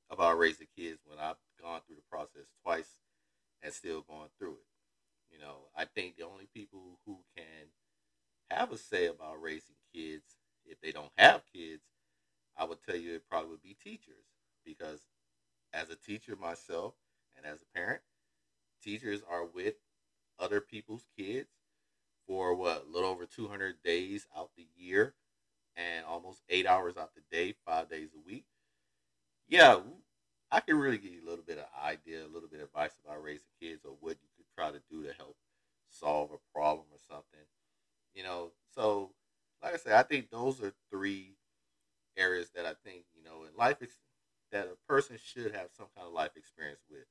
about 0.10 0.38
raising 0.38 0.68
kids 0.78 1.02
when 1.06 1.20
I've 1.20 1.38
gone 1.62 1.82
through 1.86 1.96
the 1.98 2.02
process 2.10 2.48
twice 2.64 3.00
and 3.62 3.74
still 3.74 4.02
going 4.02 4.30
through 4.38 4.54
it. 4.54 5.34
You 5.34 5.40
know, 5.40 5.70
I 5.76 5.86
think 5.86 6.16
the 6.16 6.26
only 6.26 6.48
people 6.54 7.00
who 7.06 7.20
can 7.36 7.68
have 8.52 8.72
a 8.72 8.78
say 8.78 9.08
about 9.08 9.42
raising 9.42 9.76
kids, 9.94 10.24
if 10.66 10.80
they 10.82 10.92
don't 10.92 11.12
have 11.18 11.42
kids, 11.52 11.82
I 12.56 12.66
would 12.66 12.84
tell 12.84 12.96
you 12.96 13.16
it 13.16 13.28
probably 13.28 13.50
would 13.50 13.64
be 13.64 13.76
teachers. 13.84 14.26
Because 14.66 15.02
as 15.74 15.90
a 15.90 15.96
teacher 15.96 16.36
myself 16.36 16.94
and 17.44 17.54
as 17.54 17.62
a 17.62 17.78
parent, 17.78 18.02
teachers 18.82 19.22
are 19.30 19.46
with 19.46 19.76
other 20.40 20.62
people's 20.62 21.06
kids 21.18 21.50
for 22.28 22.56
what, 22.56 22.86
a 22.88 22.92
little 22.92 23.10
over 23.10 23.26
200 23.26 23.76
days 23.84 24.28
out 24.38 24.52
the 24.56 24.68
year 24.76 25.14
and 25.76 26.06
almost 26.06 26.42
eight 26.50 26.66
hours 26.66 26.98
out 26.98 27.12
the 27.16 27.22
day, 27.36 27.54
five 27.66 27.90
days 27.90 28.10
a 28.16 28.28
week. 28.28 28.46
Yeah, 29.48 29.80
I 30.52 30.60
can 30.60 30.78
really 30.78 30.98
give 30.98 31.12
you 31.12 31.26
a 31.26 31.30
little 31.30 31.44
bit 31.44 31.58
of 31.58 31.66
idea, 31.84 32.26
a 32.26 32.32
little 32.32 32.50
bit 32.50 32.62
of 32.62 32.68
advice 32.68 32.94
about 33.04 33.24
raising 33.24 33.48
kids 33.62 33.84
or 33.86 33.96
what 34.00 34.18
you 34.22 34.30
could 34.38 34.46
try 34.56 34.72
to 34.72 34.82
do 34.90 35.04
to 35.04 35.14
help 35.14 35.36
solve 35.90 36.32
a 36.32 36.58
problem 36.58 36.86
or 36.92 37.00
something. 37.08 37.46
You 38.14 38.24
know, 38.24 38.52
so 38.74 39.12
like 39.62 39.74
I 39.74 39.78
said, 39.78 39.94
I 39.94 40.04
think 40.04 40.30
those 40.30 40.62
are 40.62 40.74
three 40.92 41.36
areas 42.16 42.52
that 42.56 42.66
I 42.66 42.74
think 42.86 43.06
you 43.16 43.24
know 43.24 43.44
in 43.44 43.58
life 43.58 43.78
that 44.52 44.68
a 44.68 44.78
person 44.88 45.18
should 45.22 45.52
have 45.54 45.70
some 45.76 45.88
kind 45.96 46.08
of 46.08 46.14
life 46.14 46.32
experience 46.38 46.82
with. 46.90 47.06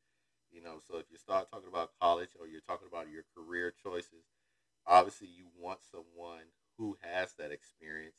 You 0.52 0.62
know, 0.62 0.80
so 0.86 0.98
if 0.98 1.06
you 1.10 1.16
start 1.18 1.50
talking 1.50 1.68
about 1.68 1.92
college 2.00 2.30
or 2.38 2.46
you're 2.46 2.60
talking 2.60 2.88
about 2.90 3.10
your 3.10 3.24
career 3.34 3.72
choices, 3.82 4.26
obviously 4.86 5.28
you 5.28 5.46
want 5.58 5.80
someone 5.82 6.44
who 6.78 6.96
has 7.00 7.32
that 7.34 7.52
experience, 7.52 8.16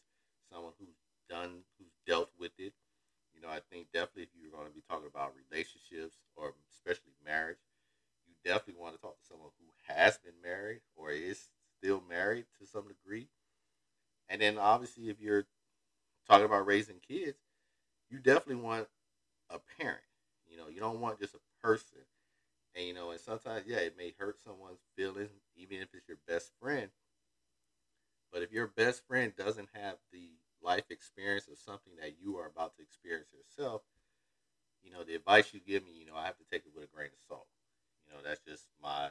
someone 0.52 0.74
who's 0.80 0.98
done, 1.30 1.64
who's 1.78 1.94
dealt 2.08 2.32
with 2.40 2.52
it. 2.58 2.74
You 3.36 3.42
know, 3.42 3.50
I 3.50 3.60
think 3.72 3.88
definitely 3.94 4.24
if 4.24 4.30
you're 4.40 4.52
going 4.52 4.68
to 4.68 4.74
be 4.74 4.84
talking 4.90 5.10
about 5.10 5.34
relationships 5.50 6.18
or 6.36 6.54
especially 6.72 7.14
marriage, 7.26 7.60
you 8.28 8.34
definitely 8.44 8.82
want 8.82 8.96
to 8.96 9.02
talk 9.02 9.20
to 9.20 9.26
someone 9.28 9.52
who 9.60 9.94
has 9.94 10.18
been 10.18 10.36
married 10.44 10.82
or 10.96 11.12
is 11.12 11.50
still 11.80 12.04
married 12.10 12.46
to 12.60 12.68
some 12.68 12.88
degree. 12.88 13.30
And 14.30 14.42
then 14.42 14.58
obviously 14.58 15.10
if 15.10 15.20
you're 15.22 15.46
talking 16.28 16.46
about 16.46 16.68
raising 16.68 17.00
kids, 17.08 17.40
you 18.10 18.20
definitely 18.20 18.64
want 18.64 18.88
a 19.50 19.60
parent. 19.80 20.04
You 20.50 20.58
know, 20.58 20.70
you 20.70 20.80
don't 20.80 21.02
want 21.02 21.20
just 21.20 21.36
a 21.36 21.40
person. 21.62 22.00
And 22.76 22.86
you 22.86 22.94
know, 22.94 23.12
and 23.12 23.20
sometimes 23.20 23.66
yeah, 23.68 23.78
it 23.78 23.98
may 23.98 24.14
hurt 24.18 24.40
someone's 24.40 24.82
feelings, 24.96 25.32
even 25.56 25.80
if 25.82 25.90
it's 25.94 26.08
your 26.08 26.18
best 26.28 26.52
friend. 26.60 26.90
But 28.32 28.42
if 28.44 28.52
your 28.52 28.68
best 28.68 29.06
friend 29.08 29.34
doesn't 29.36 29.70
have 29.74 29.98
the 30.12 30.32
life 30.62 30.90
experience 30.90 31.48
of 31.48 31.58
something 31.58 31.94
that 32.02 32.20
you 32.20 32.38
are 32.38 32.48
about 32.48 32.76
to 32.76 32.82
experience 32.82 33.30
yourself, 33.32 33.84
you 34.84 34.92
know, 34.92 35.04
the 35.04 35.16
advice 35.16 35.54
you 35.54 35.60
give 35.60 35.86
me, 35.86 35.92
you 35.94 36.06
know, 36.06 36.16
I 36.16 36.26
have 36.26 36.38
to 36.38 36.44
take 36.52 36.66
it 36.66 36.74
with 36.76 36.84
a 36.86 36.96
grain 36.96 37.08
of 37.08 37.20
salt. 37.28 37.48
You 38.06 38.14
know, 38.14 38.20
that's 38.24 38.42
just 38.42 38.68
my 38.82 39.10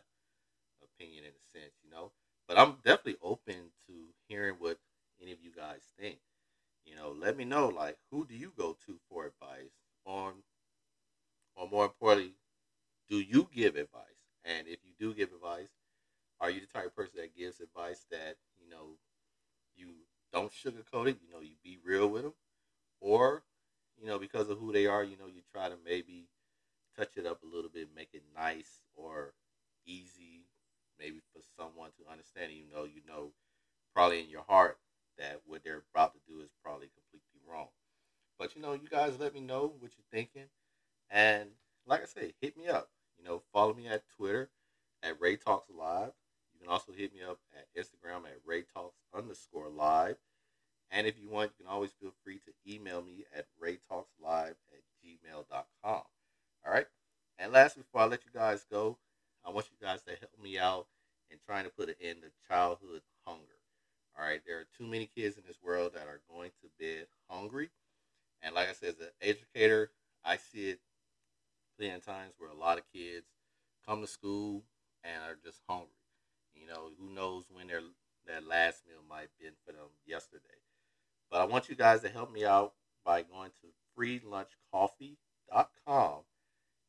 opinion 0.83 1.25
in 1.25 1.31
a 1.33 1.59
sense, 1.59 1.75
you 1.85 1.91
know. 1.91 2.13
But 2.49 2.59
I'm 2.59 2.77
definitely 2.85 3.19
open 3.23 3.73
to 3.87 3.95
hearing 4.29 4.57
what 4.59 4.79
any 5.23 5.33
of 5.33 5.39
you 5.43 5.53
guys 5.57 5.83
think. 5.99 6.19
You 6.85 6.97
know, 6.97 7.13
let 7.19 7.37
me 7.37 7.45
know 7.45 7.69
like 7.69 7.99
who 8.11 8.27
do 8.27 8.35
you 8.35 8.53
go 8.57 8.77
to 8.87 8.99
for 9.09 9.27
advice 9.27 9.73
on 10.07 10.35
or 11.57 11.69
more 11.69 11.85
importantly, 11.85 12.35
do 13.09 13.21
you 13.21 13.49
give 13.55 13.77
advice? 13.77 14.05
And 14.45 14.67
if 14.69 14.79
you 14.85 14.93
do 14.99 15.15
give 15.15 15.31
advice, 15.33 15.71
are 16.41 16.51
you 16.51 16.61
the 16.61 16.67
type 16.67 16.87
of 16.87 16.97
person 16.97 17.15
that 17.19 17.37
gives 17.37 17.61
advice 17.61 18.07
that, 18.11 18.37
you 18.59 18.69
know, 18.71 18.97
you 19.77 19.89
don't 20.33 20.53
sugarcoat 20.53 21.09
it, 21.09 21.19
you 21.23 21.33
know, 21.33 21.41
you 21.41 21.57
be 21.65 21.79
real 21.85 22.09
with 22.09 22.23
them? 22.23 22.35
Or, 23.01 23.45
you 24.01 24.07
know, 24.07 24.19
because 24.19 24.49
of 24.51 24.59
who 24.59 24.73
they 24.73 24.87
are, 24.87 25.05
you 25.05 25.17
know, 25.19 25.27
you 25.27 25.43
try 25.53 25.69
to 25.69 25.77
maybe 25.85 26.29
touch 26.97 27.17
it 27.17 27.27
up 27.27 27.43
a 27.43 27.47
little 27.55 27.71
bit, 27.73 27.89
make 27.95 28.11
it 28.15 28.25
nice 28.37 28.83
or 28.95 29.35
easy, 29.87 30.47
maybe 30.99 31.19
for 31.33 31.43
someone 31.57 31.91
to 31.99 32.11
understand, 32.11 32.53
even 32.53 32.71
though 32.75 32.85
you 32.85 33.03
know 33.07 33.33
probably 33.95 34.21
in 34.21 34.31
your 34.31 34.45
heart 34.49 34.79
that 35.19 35.41
what 35.47 35.63
they're 35.65 35.83
about 35.95 36.15
to 36.15 36.21
do 36.29 36.41
is 36.43 36.51
probably 36.65 36.89
completely 36.89 37.41
wrong. 37.49 37.69
But 38.39 38.55
you 38.57 38.63
know, 38.63 38.73
you 38.75 38.89
guys 38.89 39.19
let 39.19 39.35
me 39.35 39.41
know 39.63 39.75
what 39.79 39.93
you're 39.97 40.05
thinking. 40.11 40.49
And 41.11 41.51
like 41.87 42.03
I 42.03 42.07
say, 42.07 42.35
hit 42.41 42.57
me 42.57 42.69
up. 42.69 42.89
You 43.19 43.25
know, 43.25 43.43
follow 43.53 43.75
me 43.75 43.87
at 43.89 44.03
Twitter 44.17 44.51
at 45.03 45.21
Ray 45.21 45.37
Talks 45.37 45.69
Live. 45.71 46.13
You 46.55 46.61
can 46.61 46.69
also 46.69 46.93
hit 46.93 47.13
me 47.13 47.21
up 47.29 47.39
at 47.57 47.67
Instagram 47.81 48.25
at 48.25 48.39
Ray 48.47 48.63
Talks 48.63 48.97
underscore 49.15 49.69
live. 49.69 50.17
And 50.91 51.07
if 51.07 51.19
you 51.19 51.31
want, 51.31 51.53
you 51.53 51.65
can 51.65 51.73
always 51.73 51.93
feel 52.01 52.13
free 52.23 52.41
to 52.41 52.73
email 52.73 53.03
me 53.03 53.25
at 53.35 53.47
raytalkslive 53.63 54.51
at 54.51 54.83
gmail.com. 55.03 55.65
All 55.85 56.05
right. 56.67 56.87
And 57.39 57.51
last, 57.51 57.77
before 57.77 58.03
I 58.03 58.05
let 58.05 58.25
you 58.25 58.31
guys 58.33 58.67
go, 58.71 58.99
I 59.45 59.51
want 59.51 59.67
you 59.71 59.85
guys 59.85 60.03
to 60.03 60.11
help 60.11 60.33
me 60.41 60.59
out 60.59 60.87
in 61.31 61.39
trying 61.47 61.65
to 61.65 61.71
put 61.71 61.89
an 61.89 61.95
end 62.01 62.19
to 62.23 62.29
childhood 62.47 63.01
hunger. 63.27 63.57
All 64.19 64.25
right. 64.25 64.43
There 64.47 64.59
are 64.59 64.67
too 64.77 64.87
many 64.87 65.07
kids 65.07 65.39
in 65.39 65.45
this 65.47 65.57
world 65.63 65.93
that 65.95 66.07
are 66.09 66.21
going 66.31 66.51
to 66.61 66.69
bed 66.79 67.07
hungry. 67.29 67.71
And 68.53 68.59
like 68.59 68.69
I 68.69 68.75
said, 68.75 68.91
as 68.91 69.01
an 69.01 69.09
educator, 69.23 69.91
I 70.27 70.37
see 70.37 70.69
it 70.69 70.81
plenty 71.79 71.95
of 71.95 72.05
times 72.05 72.35
where 72.37 72.51
a 72.51 72.55
lot 72.55 72.77
of 72.77 72.85
kids 72.93 73.25
come 73.89 74.03
to 74.03 74.07
school 74.07 74.65
and 75.03 75.23
are 75.23 75.39
just 75.43 75.63
hungry. 75.67 75.89
You 76.55 76.67
know, 76.67 76.91
who 76.99 77.09
knows 77.15 77.47
when 77.51 77.69
their 77.69 77.81
that 78.27 78.47
last 78.47 78.83
meal 78.87 79.01
might 79.09 79.23
have 79.23 79.39
been 79.41 79.55
for 79.65 79.73
them 79.73 79.89
yesterday. 80.05 80.61
But 81.31 81.41
I 81.41 81.47
want 81.47 81.71
you 81.71 81.75
guys 81.75 82.03
to 82.03 82.11
help 82.11 82.31
me 82.31 82.45
out 82.45 82.75
by 83.07 83.23
going 83.23 83.53
to 83.63 83.69
freelunchcoffee.com 83.99 86.19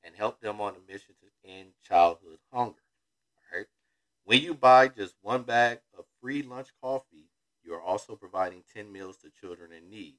and 0.04 0.16
help 0.18 0.42
them 0.42 0.60
on 0.60 0.76
a 0.76 0.82
mission 0.92 1.16
to 1.22 1.28
end 1.50 1.70
childhood 1.88 2.40
hunger. 2.52 2.84
All 3.38 3.58
right. 3.58 3.68
When 4.26 4.42
you 4.42 4.54
buy 4.54 4.90
just 4.90 5.16
one 5.22 5.44
bag 5.44 5.80
of 5.98 6.04
free 6.20 6.42
lunch 6.42 6.74
coffee, 6.82 7.30
you 7.64 7.74
are 7.74 7.82
also 7.82 8.18
providing 8.18 8.64
10 8.76 8.92
meals 8.92 9.16
to 9.20 9.30
children 9.30 9.72
in 9.72 9.90
need. 9.90 10.18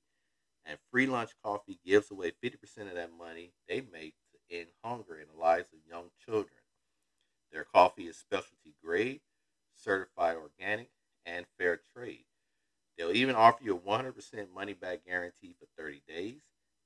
And 0.67 0.79
free 0.91 1.07
lunch 1.07 1.31
coffee 1.43 1.79
gives 1.85 2.11
away 2.11 2.33
50% 2.43 2.89
of 2.89 2.95
that 2.95 3.11
money 3.17 3.53
they 3.69 3.81
make 3.81 4.15
to 4.33 4.57
end 4.57 4.69
hunger 4.83 5.19
in 5.19 5.29
the 5.29 5.41
lives 5.41 5.69
of 5.73 5.79
young 5.89 6.11
children. 6.25 6.61
Their 7.53 7.65
coffee 7.65 8.07
is 8.07 8.17
specialty 8.17 8.75
grade, 8.83 9.21
certified 9.75 10.37
organic, 10.37 10.91
and 11.27 11.47
fair 11.59 11.81
trade. 11.95 12.25
They'll 12.97 13.13
even 13.13 13.35
offer 13.35 13.63
you 13.63 13.77
a 13.77 13.79
100% 13.79 14.53
money 14.55 14.73
back 14.73 15.05
guarantee 15.05 15.55
for 15.59 15.67
30 15.77 16.03
days. 16.09 16.43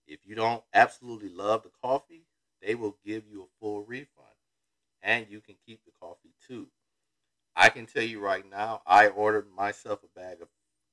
If 0.06 0.20
you 0.24 0.34
don't 0.34 0.64
absolutely 0.72 1.28
love 1.28 1.62
the 1.62 1.70
coffee, 1.82 2.26
they 2.62 2.74
will 2.74 2.96
give 3.04 3.24
you 3.30 3.42
a 3.42 3.60
full 3.60 3.82
refund. 3.82 4.26
And 5.02 5.26
you 5.28 5.40
can 5.40 5.56
keep 5.66 5.84
the 5.84 5.92
coffee 6.00 6.34
too. 6.46 6.68
I 7.54 7.68
can 7.68 7.86
tell 7.86 8.02
you 8.02 8.20
right 8.20 8.48
now, 8.48 8.82
I 8.86 9.08
ordered 9.08 9.50
myself 9.50 10.00
a 10.02 10.18
bag 10.18 10.42
of 10.42 10.48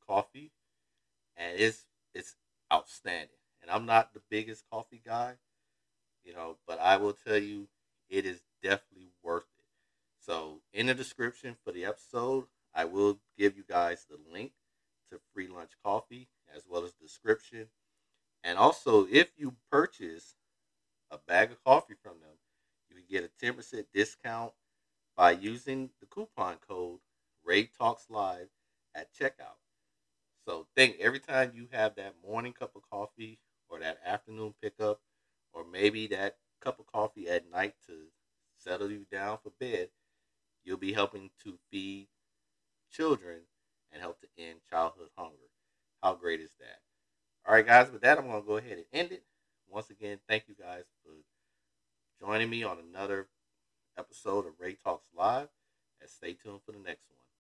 coffee 0.08 0.52
and 1.38 1.60
it's 1.60 1.85
And 3.06 3.72
I'm 3.72 3.86
not 3.86 4.14
the 4.14 4.22
biggest 4.30 4.64
coffee 4.72 5.02
guy, 5.06 5.36
you 6.24 6.34
know, 6.34 6.58
but 6.68 6.80
I 6.80 6.98
will 6.98 7.14
tell 7.14 7.38
you 7.38 7.68
it 8.10 8.26
is 8.26 8.42
definitely 8.62 9.10
worth 9.24 9.46
it. 9.58 9.66
So 10.20 10.62
in 10.74 10.88
the 10.88 10.94
description 10.94 11.56
for 11.64 11.72
the 11.72 11.86
episode, 11.86 12.46
I 12.74 12.86
will 12.86 13.20
give 13.38 13.56
you 13.58 13.64
guys 13.68 14.06
the 14.10 14.18
link 14.32 14.52
to 15.12 15.20
free 15.34 15.48
lunch 15.48 15.72
coffee 15.84 16.28
as 16.56 16.64
well 16.70 16.84
as 16.84 16.94
description. 16.94 17.68
And 18.44 18.58
also 18.58 19.08
if 19.10 19.32
you 19.38 19.56
purchase 19.72 20.36
a 21.12 21.18
bag 21.18 21.52
of 21.52 21.64
coffee 21.64 21.96
from 22.02 22.20
them, 22.20 22.38
you 22.90 22.96
can 22.96 23.06
get 23.10 23.24
a 23.24 23.46
10% 23.46 23.86
discount 23.94 24.54
by 25.16 25.32
using 25.32 25.90
the 26.00 26.06
coupon 26.06 26.58
code 26.68 27.00
Ray 27.44 27.70
Talks 27.78 28.08
Live 28.10 28.50
at 28.94 29.14
checkout. 29.14 29.65
So 30.46 30.68
think 30.76 30.98
every 31.00 31.20
time 31.20 31.52
you 31.56 31.68
have 31.72 31.96
that 31.96 32.16
morning 32.26 32.54
cup 32.54 32.76
of 32.76 32.84
coffee 32.90 33.40
or 33.68 33.80
that 33.80 33.98
afternoon 34.06 34.54
pickup 34.62 35.02
or 35.54 35.66
maybe 35.66 36.08
that 36.08 36.38
cup 36.62 36.80
of 36.80 36.86
coffee 36.86 37.28
at 37.30 37.50
night 37.52 37.74
to 37.88 37.94
settle 38.58 38.92
you 38.92 39.06
down 39.12 39.40
for 39.42 39.52
bed, 39.60 39.90
you'll 40.64 40.78
be 40.78 40.94
helping 40.94 41.32
to 41.44 41.58
feed 41.72 42.08
children 42.92 43.42
and 43.92 44.02
help 44.02 44.20
to 44.22 44.28
end 44.38 44.60
childhood 44.70 45.10
hunger. 45.18 45.50
How 46.04 46.14
great 46.14 46.42
is 46.42 46.52
that? 46.60 46.80
All 47.48 47.54
right, 47.56 47.66
guys, 47.66 47.92
with 47.92 48.02
that, 48.02 48.18
I'm 48.18 48.28
going 48.28 48.42
to 48.42 48.48
go 48.48 48.58
ahead 48.58 48.78
and 48.78 48.86
end 48.94 49.12
it. 49.12 49.24
Once 49.68 49.90
again, 49.90 50.20
thank 50.28 50.44
you 50.48 50.56
guys 50.60 50.84
for 51.04 51.14
joining 52.24 52.50
me 52.50 52.64
on 52.64 52.78
another 52.80 53.28
episode 53.98 54.46
of 54.46 54.54
Ray 54.60 54.76
Talks 54.84 55.08
Live. 55.16 55.48
And 56.02 56.10
stay 56.10 56.34
tuned 56.34 56.60
for 56.66 56.72
the 56.72 56.80
next 56.80 57.06
one. 57.10 57.25